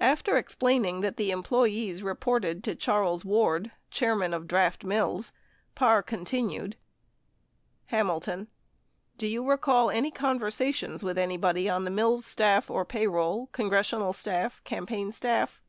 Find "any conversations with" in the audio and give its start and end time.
9.90-11.18